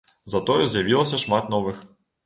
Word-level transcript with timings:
Затое 0.35 0.65
з'явілася 0.71 1.23
шмат 1.27 1.55
новых. 1.57 1.89